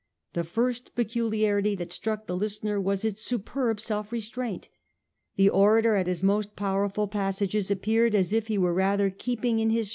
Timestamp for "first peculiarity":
0.43-1.75